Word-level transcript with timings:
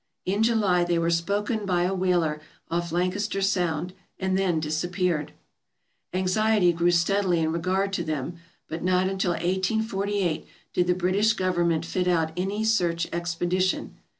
In 0.25 0.41
July 0.41 0.83
they 0.83 0.97
were 0.97 1.11
spoken 1.11 1.63
by 1.63 1.83
a 1.83 1.93
whaler 1.93 2.41
off 2.71 2.91
Lancaster 2.91 3.39
Sound, 3.39 3.93
and 4.17 4.35
then 4.35 4.59
disappeared. 4.59 5.31
Anxiety 6.11 6.73
grew 6.73 6.89
steadily 6.89 7.39
in 7.41 7.51
regard 7.51 7.93
to 7.93 8.03
them, 8.03 8.37
but 8.67 8.83
not 8.83 9.07
until 9.07 9.33
1848 9.33 10.47
did 10.73 10.87
the 10.87 10.95
British 10.95 11.33
government 11.33 11.85
fit 11.85 12.07
out 12.07 12.31
any 12.35 12.63
search 12.63 13.07
expedition. 13.13 13.95